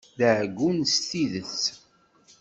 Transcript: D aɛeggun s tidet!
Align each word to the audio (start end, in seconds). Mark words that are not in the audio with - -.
D 0.17 0.19
aɛeggun 0.29 0.77
s 0.93 0.95
tidet! 1.09 1.61